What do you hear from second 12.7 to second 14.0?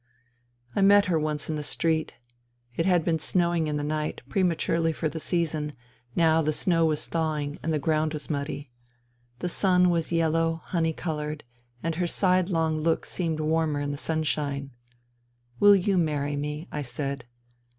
look seemed warmer in the